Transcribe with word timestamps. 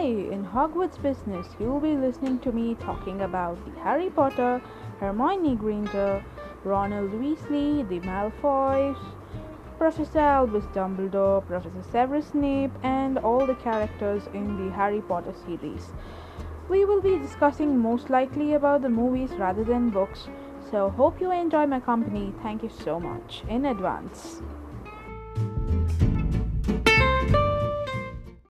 Hi, 0.00 0.06
in 0.06 0.46
Hogwarts 0.46 0.96
Business, 1.02 1.46
you'll 1.58 1.78
be 1.78 1.94
listening 1.94 2.38
to 2.38 2.52
me 2.52 2.74
talking 2.74 3.20
about 3.20 3.62
the 3.66 3.80
Harry 3.82 4.08
Potter, 4.08 4.62
Hermione 4.98 5.56
Granger, 5.56 6.24
Ronald 6.64 7.10
Weasley, 7.10 7.86
the 7.86 8.00
Malfoys, 8.00 8.96
Professor 9.76 10.20
Albus 10.20 10.64
Dumbledore, 10.72 11.46
Professor 11.46 11.82
Severus 11.92 12.28
Snape, 12.28 12.72
and 12.82 13.18
all 13.18 13.44
the 13.44 13.56
characters 13.56 14.22
in 14.32 14.56
the 14.56 14.72
Harry 14.74 15.02
Potter 15.02 15.34
series. 15.44 15.90
We 16.70 16.86
will 16.86 17.02
be 17.02 17.18
discussing 17.18 17.76
most 17.76 18.08
likely 18.08 18.54
about 18.54 18.80
the 18.80 18.88
movies 18.88 19.32
rather 19.32 19.64
than 19.64 19.90
books, 19.90 20.28
so 20.70 20.88
hope 20.88 21.20
you 21.20 21.30
enjoy 21.30 21.66
my 21.66 21.80
company. 21.80 22.32
Thank 22.42 22.62
you 22.62 22.70
so 22.70 22.98
much 22.98 23.42
in 23.50 23.66
advance. 23.66 24.40